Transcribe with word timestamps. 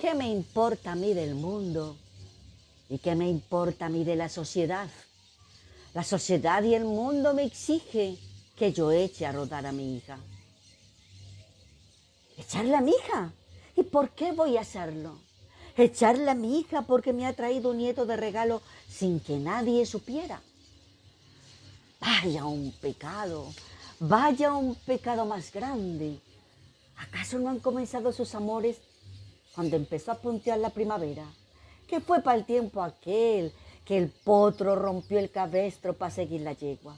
¿Qué 0.00 0.14
me 0.14 0.30
importa 0.30 0.92
a 0.92 0.94
mí 0.94 1.12
del 1.12 1.34
mundo? 1.34 1.94
¿Y 2.88 2.98
qué 2.98 3.14
me 3.14 3.28
importa 3.28 3.86
a 3.86 3.88
mí 3.90 4.02
de 4.02 4.16
la 4.16 4.30
sociedad? 4.30 4.88
La 5.92 6.02
sociedad 6.04 6.62
y 6.62 6.74
el 6.74 6.86
mundo 6.86 7.34
me 7.34 7.44
exige 7.44 8.16
que 8.56 8.72
yo 8.72 8.90
eche 8.92 9.26
a 9.26 9.32
rodar 9.32 9.66
a 9.66 9.72
mi 9.72 9.96
hija. 9.96 10.18
¿Echarle 12.38 12.76
a 12.76 12.80
mi 12.80 12.92
hija? 12.92 13.30
¿Y 13.76 13.82
por 13.82 14.10
qué 14.10 14.32
voy 14.32 14.56
a 14.56 14.62
hacerlo? 14.62 15.18
Echarle 15.76 16.30
a 16.30 16.34
mi 16.34 16.60
hija 16.60 16.82
porque 16.82 17.12
me 17.12 17.26
ha 17.26 17.34
traído 17.34 17.70
un 17.70 17.78
nieto 17.78 18.06
de 18.06 18.16
regalo 18.16 18.62
sin 18.88 19.20
que 19.20 19.36
nadie 19.38 19.84
supiera. 19.84 20.40
Vaya 22.00 22.46
un 22.46 22.72
pecado, 22.72 23.52
vaya 23.98 24.54
un 24.54 24.74
pecado 24.76 25.26
más 25.26 25.52
grande. 25.52 26.18
¿Acaso 26.96 27.38
no 27.38 27.50
han 27.50 27.60
comenzado 27.60 28.12
sus 28.12 28.34
amores 28.34 28.78
cuando 29.54 29.76
empezó 29.76 30.12
a 30.12 30.18
puntear 30.18 30.58
la 30.58 30.70
primavera? 30.70 31.24
Que 31.86 32.00
fue 32.00 32.22
para 32.22 32.38
el 32.38 32.44
tiempo 32.44 32.82
aquel 32.82 33.52
que 33.84 33.98
el 33.98 34.08
potro 34.08 34.76
rompió 34.76 35.18
el 35.18 35.30
cabestro 35.30 35.94
para 35.94 36.10
seguir 36.10 36.42
la 36.42 36.52
yegua. 36.52 36.96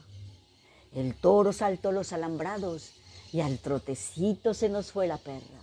El 0.93 1.15
toro 1.15 1.51
saltó 1.51 1.91
los 1.91 2.13
alambrados 2.13 2.93
y 3.31 3.41
al 3.41 3.57
trotecito 3.57 4.53
se 4.53 4.69
nos 4.69 4.91
fue 4.91 5.07
la 5.07 5.17
perra. 5.17 5.61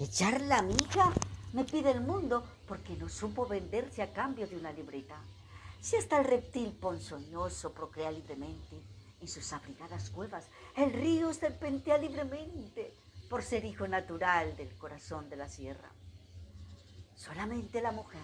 Echar 0.00 0.40
la 0.40 0.62
mija 0.62 1.12
me 1.52 1.64
pide 1.64 1.90
el 1.90 2.00
mundo 2.00 2.44
porque 2.66 2.96
no 2.96 3.08
supo 3.08 3.46
venderse 3.46 4.02
a 4.02 4.12
cambio 4.12 4.46
de 4.46 4.56
una 4.56 4.72
libreta. 4.72 5.16
Si 5.80 5.96
hasta 5.96 6.18
el 6.18 6.24
reptil 6.24 6.72
ponzoñoso 6.72 7.72
procrea 7.72 8.10
libremente 8.10 8.80
en 9.20 9.28
sus 9.28 9.52
abrigadas 9.52 10.08
cuevas, 10.08 10.46
el 10.76 10.92
río 10.94 11.32
serpentea 11.34 11.98
libremente 11.98 12.94
por 13.34 13.42
ser 13.42 13.64
hijo 13.64 13.88
natural 13.88 14.56
del 14.56 14.76
corazón 14.76 15.28
de 15.28 15.34
la 15.34 15.48
sierra. 15.48 15.90
Solamente 17.16 17.82
la 17.82 17.90
mujer, 17.90 18.20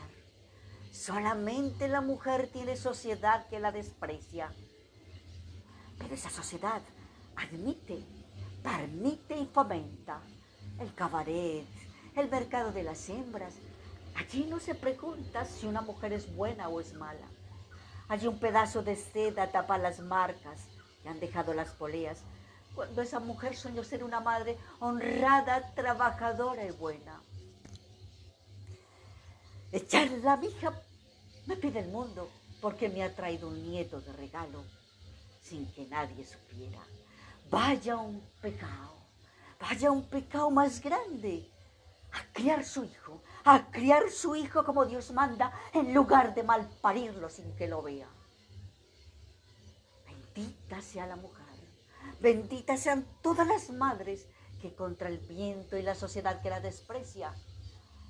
solamente 0.92 1.88
la 1.88 2.00
mujer 2.00 2.48
tiene 2.52 2.76
sociedad 2.76 3.48
que 3.48 3.58
la 3.58 3.72
desprecia. 3.72 4.52
Pero 5.98 6.14
esa 6.14 6.30
sociedad 6.30 6.80
admite, 7.34 8.04
permite 8.62 9.36
y 9.36 9.46
fomenta 9.46 10.22
el 10.78 10.94
cabaret, 10.94 11.66
el 12.14 12.30
mercado 12.30 12.70
de 12.70 12.84
las 12.84 13.08
hembras. 13.08 13.54
Allí 14.14 14.46
no 14.48 14.60
se 14.60 14.76
pregunta 14.76 15.44
si 15.44 15.66
una 15.66 15.80
mujer 15.80 16.12
es 16.12 16.32
buena 16.36 16.68
o 16.68 16.80
es 16.80 16.94
mala. 16.94 17.26
Allí 18.06 18.28
un 18.28 18.38
pedazo 18.38 18.84
de 18.84 18.94
seda 18.94 19.50
tapa 19.50 19.76
las 19.76 19.98
marcas 19.98 20.68
que 21.02 21.08
han 21.08 21.18
dejado 21.18 21.52
las 21.52 21.70
poleas 21.70 22.22
cuando 22.74 23.02
esa 23.02 23.20
mujer 23.20 23.56
soñó 23.56 23.84
ser 23.84 24.04
una 24.04 24.20
madre 24.20 24.56
honrada, 24.78 25.72
trabajadora 25.74 26.64
y 26.64 26.70
buena. 26.70 27.20
Echar 29.72 30.10
la 30.10 30.36
mija 30.36 30.72
me 31.46 31.56
pide 31.56 31.80
el 31.80 31.88
mundo 31.88 32.28
porque 32.60 32.88
me 32.88 33.02
ha 33.02 33.14
traído 33.14 33.48
un 33.48 33.62
nieto 33.70 34.00
de 34.00 34.12
regalo 34.12 34.64
sin 35.42 35.70
que 35.72 35.86
nadie 35.86 36.26
supiera. 36.26 36.80
Vaya 37.50 37.96
un 37.96 38.20
pecado, 38.40 38.96
vaya 39.60 39.90
un 39.90 40.04
pecado 40.08 40.50
más 40.50 40.80
grande 40.80 41.50
a 42.12 42.32
criar 42.32 42.64
su 42.64 42.84
hijo, 42.84 43.22
a 43.44 43.70
criar 43.70 44.10
su 44.10 44.36
hijo 44.36 44.64
como 44.64 44.84
Dios 44.84 45.10
manda, 45.12 45.52
en 45.72 45.94
lugar 45.94 46.34
de 46.34 46.42
malparirlo 46.42 47.28
sin 47.30 47.54
que 47.56 47.68
lo 47.68 47.82
vea. 47.82 48.08
Bendita 50.06 50.80
sea 50.82 51.06
la 51.06 51.16
mujer, 51.16 51.49
benditas 52.20 52.80
sean 52.80 53.06
todas 53.22 53.46
las 53.46 53.70
madres 53.70 54.26
que 54.60 54.74
contra 54.74 55.08
el 55.08 55.18
viento 55.18 55.76
y 55.76 55.82
la 55.82 55.94
sociedad 55.94 56.42
que 56.42 56.50
la 56.50 56.60
desprecia, 56.60 57.34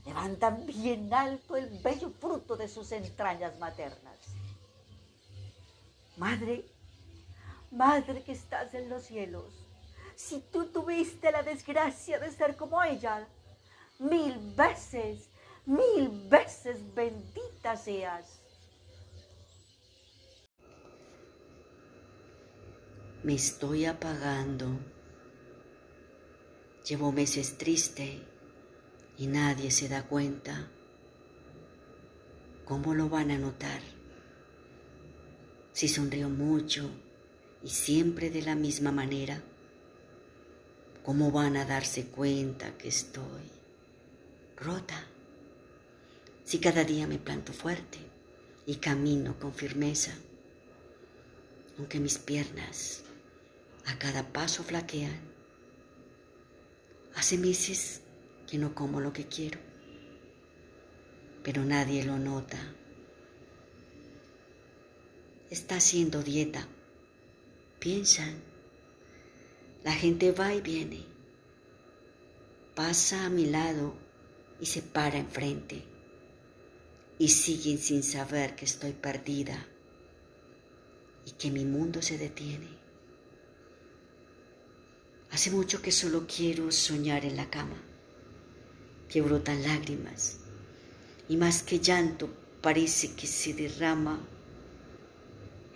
levantan 0.05 0.66
bien 0.66 1.12
alto 1.12 1.56
el 1.56 1.78
bello 1.80 2.11
fruto 2.11 2.56
de 2.56 2.68
sus 2.68 2.92
entrañas 2.92 3.58
maternas. 3.58 4.18
Madre, 6.17 6.64
madre 7.70 8.23
que 8.23 8.33
estás 8.33 8.74
en 8.74 8.89
los 8.90 9.05
cielos, 9.05 9.61
si 10.17 10.40
tú 10.40 10.67
tuviste 10.67 11.30
la 11.33 11.42
desgracia 11.42 12.18
de 12.18 12.30
ser 12.30 12.57
como 12.57 12.83
ella, 12.83 13.27
mil 13.98 14.39
veces, 14.55 15.28
mil 15.64 16.08
veces 16.28 16.95
bendita 16.95 17.77
seas. 17.77 18.39
Me 23.23 23.35
estoy 23.35 23.85
apagando. 23.85 24.67
Llevo 26.89 27.13
meses 27.13 27.58
triste 27.58 28.19
y 29.19 29.27
nadie 29.27 29.70
se 29.70 29.89
da 29.89 30.05
cuenta. 30.05 30.70
¿Cómo 32.64 32.95
lo 32.95 33.08
van 33.08 33.31
a 33.31 33.39
notar? 33.39 33.81
Si 35.73 35.89
sonrío 35.89 36.29
mucho 36.31 36.91
y 37.63 37.69
siempre 37.69 38.31
de 38.31 38.42
la 38.42 38.55
misma 38.55 38.91
manera, 38.91 39.42
¿cómo 41.05 41.31
van 41.31 41.57
a 41.57 41.67
darse 41.67 42.07
cuenta 42.07 42.77
que 42.79 42.89
estoy? 42.89 43.61
rota. 44.61 45.07
Si 46.45 46.58
cada 46.58 46.85
día 46.85 47.07
me 47.07 47.19
planto 47.19 47.52
fuerte 47.52 47.98
y 48.67 48.77
camino 48.77 49.39
con 49.39 49.55
firmeza, 49.55 50.13
aunque 51.79 51.98
mis 51.98 52.19
piernas 52.19 53.05
a 53.86 53.98
cada 53.98 54.33
paso 54.33 54.63
flaquean. 54.63 55.20
Hace 57.14 57.39
meses 57.39 58.02
que 58.46 58.58
no 58.58 58.74
como 58.74 59.01
lo 59.01 59.13
que 59.13 59.27
quiero, 59.27 59.58
pero 61.42 61.64
nadie 61.64 62.05
lo 62.05 62.19
nota. 62.19 62.58
Está 65.51 65.77
haciendo 65.77 66.23
dieta. 66.23 66.67
Piensan. 67.80 68.40
La 69.83 69.92
gente 69.92 70.33
va 70.33 70.55
y 70.55 70.61
viene. 70.61 71.05
Pasa 72.74 73.27
a 73.27 73.30
mi 73.30 73.46
lado 73.46 73.95
y 74.61 74.67
se 74.67 74.83
para 74.83 75.19
enfrente 75.19 75.83
y 77.19 77.29
siguen 77.29 77.79
sin 77.79 78.02
saber 78.02 78.57
que 78.57 78.64
estoy 78.64 78.92
perdida 78.92 79.67
y 81.27 81.33
que 81.33 81.51
mi 81.51 81.67
mundo 81.67 82.01
se 82.01 82.17
detiene. 82.17 82.80
Hace 85.33 85.51
mucho 85.51 85.80
que 85.80 85.92
solo 85.92 86.27
quiero 86.27 86.70
soñar 86.73 87.24
en 87.24 87.36
la 87.36 87.48
cama, 87.48 87.77
que 89.08 89.20
brotan 89.20 89.63
lágrimas 89.63 90.39
y 91.29 91.36
más 91.36 91.63
que 91.63 91.79
llanto 91.79 92.29
parece 92.61 93.14
que 93.14 93.27
se 93.27 93.55
derrama 93.55 94.20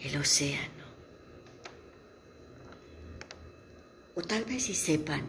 el 0.01 0.17
océano. 0.17 0.85
O 4.17 4.23
tal 4.23 4.45
vez 4.45 4.65
sí 4.65 4.75
sepan, 4.75 5.29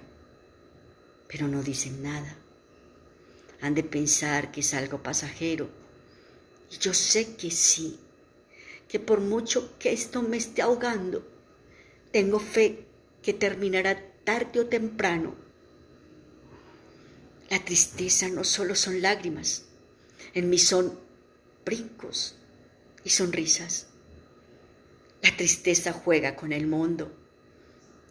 pero 1.27 1.47
no 1.47 1.61
dicen 1.63 2.01
nada 2.03 2.37
han 3.65 3.73
de 3.73 3.83
pensar 3.83 4.51
que 4.51 4.59
es 4.61 4.73
algo 4.73 5.01
pasajero. 5.01 5.67
Y 6.71 6.77
yo 6.77 6.93
sé 6.93 7.35
que 7.35 7.49
sí, 7.49 7.99
que 8.87 8.99
por 8.99 9.21
mucho 9.21 9.77
que 9.79 9.91
esto 9.91 10.21
me 10.21 10.37
esté 10.37 10.61
ahogando, 10.61 11.25
tengo 12.11 12.39
fe 12.39 12.85
que 13.21 13.33
terminará 13.33 14.03
tarde 14.25 14.59
o 14.59 14.65
temprano. 14.65 15.35
La 17.49 17.63
tristeza 17.63 18.27
no 18.27 18.43
solo 18.43 18.75
son 18.75 19.01
lágrimas, 19.01 19.65
en 20.33 20.49
mí 20.49 20.57
son 20.57 20.99
brincos 21.63 22.35
y 23.03 23.11
sonrisas. 23.11 23.87
La 25.21 25.35
tristeza 25.37 25.93
juega 25.93 26.35
con 26.35 26.51
el 26.51 26.67
mundo 26.67 27.11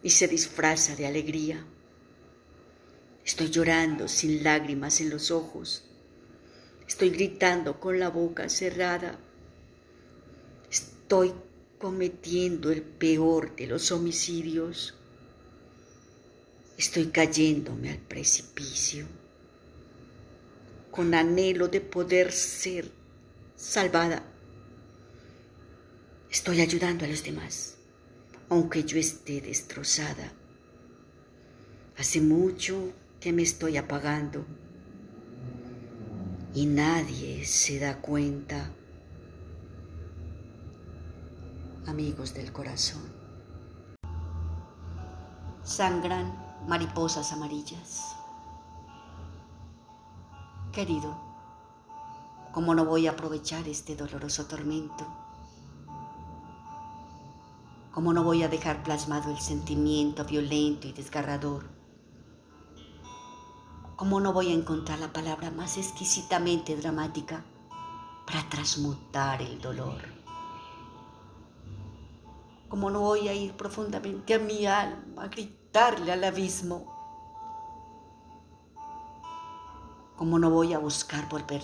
y 0.01 0.09
se 0.09 0.27
disfraza 0.27 0.95
de 0.95 1.05
alegría. 1.05 1.65
Estoy 3.25 3.49
llorando 3.49 4.07
sin 4.07 4.43
lágrimas 4.43 5.01
en 5.01 5.09
los 5.09 5.31
ojos. 5.31 5.83
Estoy 6.87 7.09
gritando 7.09 7.79
con 7.79 7.99
la 7.99 8.09
boca 8.09 8.47
cerrada. 8.49 9.19
Estoy 10.69 11.33
cometiendo 11.79 12.71
el 12.71 12.83
peor 12.83 13.55
de 13.55 13.67
los 13.67 13.91
homicidios. 13.91 14.93
Estoy 16.77 17.07
cayéndome 17.07 17.89
al 17.89 17.99
precipicio 17.99 19.05
con 20.91 21.13
anhelo 21.13 21.69
de 21.69 21.79
poder 21.79 22.33
ser 22.33 22.91
salvada. 23.55 24.23
Estoy 26.29 26.59
ayudando 26.59 27.05
a 27.05 27.07
los 27.07 27.23
demás, 27.23 27.77
aunque 28.49 28.83
yo 28.83 28.97
esté 28.97 29.39
destrozada. 29.39 30.33
Hace 31.97 32.19
mucho 32.19 32.91
que 33.21 33.31
me 33.31 33.43
estoy 33.43 33.77
apagando 33.77 34.45
y 36.53 36.65
nadie 36.65 37.45
se 37.45 37.79
da 37.79 38.01
cuenta. 38.01 38.69
Amigos 41.85 42.33
del 42.33 42.51
corazón, 42.51 43.03
sangran 45.63 46.54
mariposas 46.67 47.31
amarillas. 47.31 48.15
Querido, 50.71 51.15
¿cómo 52.51 52.73
no 52.73 52.85
voy 52.85 53.07
a 53.07 53.11
aprovechar 53.11 53.67
este 53.67 53.95
doloroso 53.95 54.45
tormento? 54.45 55.05
¿Cómo 57.91 58.13
no 58.13 58.23
voy 58.23 58.43
a 58.43 58.49
dejar 58.49 58.83
plasmado 58.83 59.31
el 59.31 59.39
sentimiento 59.39 60.25
violento 60.25 60.87
y 60.87 60.91
desgarrador? 60.91 61.69
¿Cómo 63.95 64.19
no 64.19 64.33
voy 64.33 64.51
a 64.51 64.55
encontrar 64.55 64.99
la 64.99 65.13
palabra 65.13 65.51
más 65.51 65.77
exquisitamente 65.77 66.75
dramática 66.75 67.45
para 68.25 68.49
transmutar 68.49 69.41
el 69.41 69.61
dolor? 69.61 70.01
¿Cómo 72.67 72.89
no 72.89 72.99
voy 72.99 73.29
a 73.29 73.33
ir 73.33 73.53
profundamente 73.53 74.33
a 74.33 74.39
mi 74.39 74.65
alma, 74.65 75.23
a 75.23 75.29
gritarle 75.75 76.13
al 76.13 76.23
abismo? 76.23 76.85
¿Cómo 80.15 80.39
no 80.39 80.49
voy 80.49 80.71
a 80.71 80.79
buscar 80.79 81.27
volver 81.27 81.61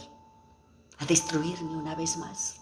a 1.00 1.06
destruirme 1.06 1.78
una 1.78 1.96
vez 1.96 2.18
más? 2.18 2.58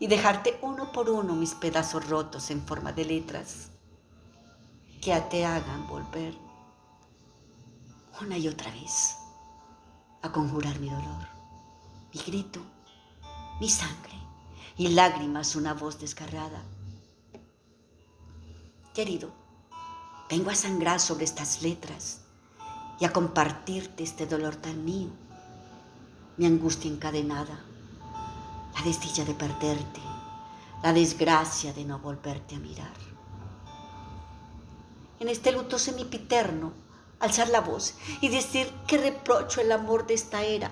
Y 0.00 0.08
dejarte 0.08 0.58
uno 0.62 0.90
por 0.90 1.08
uno 1.10 1.36
mis 1.36 1.54
pedazos 1.54 2.08
rotos 2.08 2.50
en 2.50 2.60
forma 2.66 2.92
de 2.92 3.04
letras 3.04 3.70
que 5.00 5.14
te 5.30 5.46
hagan 5.46 5.86
volver 5.86 6.36
una 8.20 8.36
y 8.36 8.48
otra 8.48 8.72
vez 8.72 9.16
a 10.22 10.32
conjurar 10.32 10.80
mi 10.80 10.90
dolor, 10.90 11.28
mi 12.12 12.20
grito, 12.20 12.60
mi 13.60 13.68
sangre 13.68 14.18
y 14.76 14.88
lágrimas, 14.88 15.54
una 15.54 15.72
voz 15.72 16.00
desgarrada. 16.00 16.64
Querido, 18.92 19.45
vengo 20.28 20.50
a 20.50 20.54
sangrar 20.54 21.00
sobre 21.00 21.24
estas 21.24 21.62
letras 21.62 22.20
y 22.98 23.04
a 23.04 23.12
compartirte 23.12 24.02
este 24.02 24.26
dolor 24.26 24.56
tan 24.56 24.84
mío, 24.84 25.10
mi 26.36 26.46
angustia 26.46 26.90
encadenada, 26.90 27.60
la 28.74 28.82
desdicha 28.82 29.24
de 29.24 29.34
perderte, 29.34 30.00
la 30.82 30.92
desgracia 30.92 31.72
de 31.72 31.84
no 31.84 31.98
volverte 31.98 32.56
a 32.56 32.58
mirar. 32.58 32.96
En 35.20 35.28
este 35.28 35.52
luto 35.52 35.78
semipiterno, 35.78 36.72
alzar 37.20 37.48
la 37.48 37.60
voz 37.60 37.94
y 38.20 38.28
decir 38.28 38.70
que 38.86 38.98
reprocho 38.98 39.60
el 39.60 39.72
amor 39.72 40.06
de 40.06 40.14
esta 40.14 40.42
era, 40.42 40.70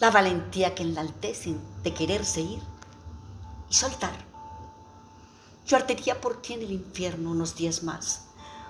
la 0.00 0.10
valentía 0.10 0.74
que 0.74 0.82
enaltecen 0.82 1.60
de 1.82 1.94
quererse 1.94 2.40
ir 2.40 2.60
y 3.70 3.74
soltar. 3.74 4.24
Yo 5.66 5.76
ardería 5.76 6.20
por 6.20 6.42
ti 6.42 6.54
en 6.54 6.62
el 6.62 6.72
infierno 6.72 7.30
unos 7.30 7.56
días 7.56 7.82
más 7.82 8.25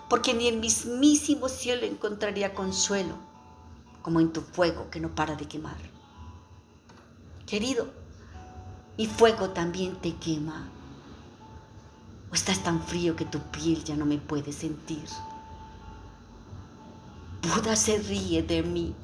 porque 0.09 0.35
ni 0.35 0.49
el 0.49 0.59
mismísimo 0.59 1.49
cielo 1.49 1.85
encontraría 1.85 2.55
consuelo, 2.55 3.15
como 4.03 4.21
en 4.21 4.33
tu 4.33 4.41
fuego 4.41 4.89
que 4.91 5.01
no 5.01 5.15
para 5.15 5.35
de 5.35 5.47
quemar. 5.47 5.77
Querido, 7.47 7.89
mi 8.97 9.07
fuego 9.07 9.51
también 9.51 9.97
te 9.97 10.15
quema. 10.15 10.69
O 12.31 12.35
estás 12.35 12.63
tan 12.63 12.83
frío 12.83 13.17
que 13.17 13.25
tu 13.25 13.41
piel 13.41 13.85
ya 13.85 13.97
no 13.97 14.07
me 14.07 14.19
puede 14.19 14.53
sentir. 14.53 15.05
Buda 17.43 17.77
se 17.77 17.99
ríe 17.99 18.43
de 18.43 18.63
mí. 18.63 18.95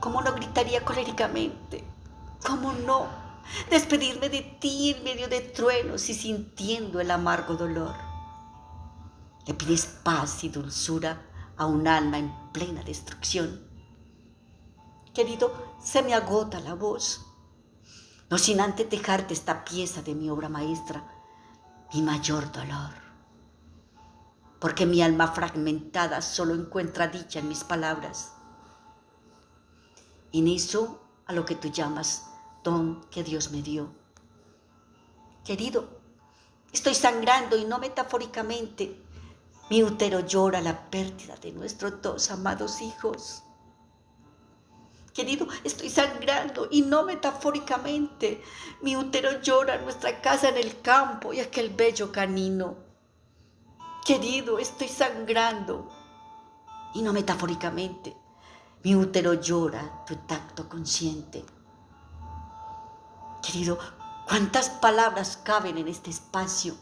¿Cómo 0.00 0.22
no 0.22 0.32
gritaría 0.34 0.84
coléricamente? 0.84 1.84
¿Cómo 2.46 2.72
no 2.72 3.06
despedirme 3.68 4.28
de 4.28 4.42
ti 4.60 4.94
en 4.96 5.04
medio 5.04 5.28
de 5.28 5.40
truenos 5.40 6.08
y 6.08 6.14
sintiendo 6.14 7.00
el 7.00 7.10
amargo 7.10 7.54
dolor? 7.54 8.09
Le 9.46 9.54
pides 9.54 9.86
paz 9.86 10.44
y 10.44 10.48
dulzura 10.48 11.22
a 11.56 11.66
un 11.66 11.86
alma 11.88 12.18
en 12.18 12.32
plena 12.52 12.82
destrucción. 12.82 13.66
Querido, 15.14 15.76
se 15.82 16.02
me 16.02 16.14
agota 16.14 16.60
la 16.60 16.74
voz, 16.74 17.26
no 18.30 18.38
sin 18.38 18.60
antes 18.60 18.88
dejarte 18.88 19.34
esta 19.34 19.64
pieza 19.64 20.02
de 20.02 20.14
mi 20.14 20.30
obra 20.30 20.48
maestra, 20.48 21.04
mi 21.92 22.00
mayor 22.00 22.52
dolor. 22.52 22.94
Porque 24.60 24.86
mi 24.86 25.02
alma 25.02 25.28
fragmentada 25.28 26.22
solo 26.22 26.54
encuentra 26.54 27.08
dicha 27.08 27.40
en 27.40 27.48
mis 27.48 27.64
palabras. 27.64 28.32
En 30.32 30.46
eso 30.46 31.00
a 31.26 31.32
lo 31.32 31.44
que 31.44 31.56
tú 31.56 31.68
llamas 31.68 32.26
don 32.62 33.02
que 33.10 33.24
Dios 33.24 33.50
me 33.50 33.62
dio. 33.62 33.90
Querido, 35.44 35.88
estoy 36.72 36.94
sangrando 36.94 37.56
y 37.56 37.64
no 37.64 37.78
metafóricamente, 37.78 39.02
mi 39.70 39.84
útero 39.84 40.20
llora 40.26 40.60
la 40.60 40.90
pérdida 40.90 41.36
de 41.36 41.52
nuestros 41.52 42.02
dos 42.02 42.30
amados 42.32 42.82
hijos. 42.82 43.44
Querido, 45.14 45.46
estoy 45.62 45.88
sangrando 45.88 46.66
y 46.72 46.82
no 46.82 47.04
metafóricamente. 47.04 48.42
Mi 48.82 48.96
útero 48.96 49.40
llora 49.40 49.80
nuestra 49.80 50.20
casa 50.20 50.48
en 50.48 50.56
el 50.56 50.80
campo 50.80 51.32
y 51.32 51.38
aquel 51.38 51.70
bello 51.70 52.10
canino. 52.10 52.78
Querido, 54.04 54.58
estoy 54.58 54.88
sangrando 54.88 55.88
y 56.94 57.02
no 57.02 57.12
metafóricamente. 57.12 58.16
Mi 58.82 58.96
útero 58.96 59.34
llora 59.34 60.04
tu 60.04 60.16
tacto 60.16 60.68
consciente. 60.68 61.44
Querido, 63.40 63.78
¿cuántas 64.26 64.68
palabras 64.68 65.36
caben 65.36 65.78
en 65.78 65.86
este 65.86 66.10
espacio? 66.10 66.74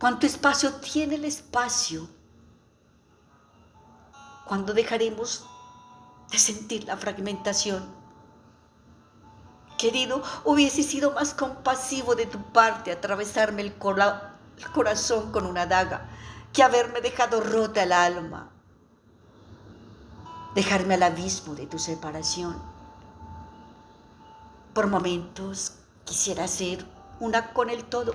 ¿Cuánto 0.00 0.26
espacio 0.26 0.72
tiene 0.76 1.16
el 1.16 1.26
espacio? 1.26 2.08
¿Cuándo 4.46 4.72
dejaremos 4.72 5.44
de 6.30 6.38
sentir 6.38 6.84
la 6.84 6.96
fragmentación? 6.96 7.86
Querido, 9.76 10.22
hubiese 10.44 10.82
sido 10.84 11.10
más 11.10 11.34
compasivo 11.34 12.14
de 12.16 12.24
tu 12.24 12.42
parte 12.50 12.92
atravesarme 12.92 13.60
el, 13.60 13.74
el 13.74 14.72
corazón 14.72 15.32
con 15.32 15.44
una 15.44 15.66
daga 15.66 16.08
que 16.54 16.62
haberme 16.62 17.02
dejado 17.02 17.42
rota 17.42 17.82
el 17.82 17.92
alma, 17.92 18.48
dejarme 20.54 20.94
al 20.94 21.02
abismo 21.02 21.54
de 21.54 21.66
tu 21.66 21.78
separación. 21.78 22.56
Por 24.72 24.86
momentos 24.86 25.74
quisiera 26.06 26.48
ser 26.48 26.86
una 27.20 27.52
con 27.52 27.68
el 27.68 27.84
todo, 27.84 28.14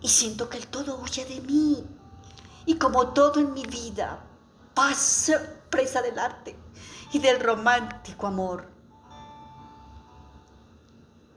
y 0.00 0.08
siento 0.08 0.48
que 0.48 0.58
el 0.58 0.66
todo 0.68 1.00
huye 1.00 1.24
de 1.24 1.40
mí. 1.40 1.84
Y 2.66 2.76
como 2.76 3.08
todo 3.08 3.40
en 3.40 3.52
mi 3.52 3.64
vida, 3.64 4.24
pasa 4.74 5.40
presa 5.70 6.02
del 6.02 6.18
arte 6.18 6.56
y 7.12 7.18
del 7.18 7.40
romántico 7.40 8.26
amor. 8.26 8.70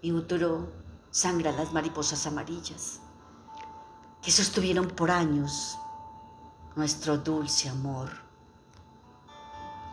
Mi 0.04 0.12
útero 0.12 0.72
sangra 1.10 1.52
las 1.52 1.72
mariposas 1.72 2.26
amarillas 2.26 3.00
que 4.22 4.32
sostuvieron 4.32 4.88
por 4.88 5.12
años 5.12 5.78
nuestro 6.76 7.18
dulce 7.18 7.70
amor. 7.70 8.31